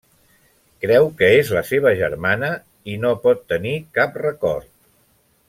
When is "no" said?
3.05-3.13